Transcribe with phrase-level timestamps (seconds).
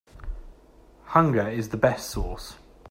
[1.09, 2.55] Hunger is the best sauce.